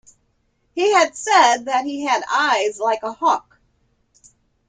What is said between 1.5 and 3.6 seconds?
that he had eyes like a hawk.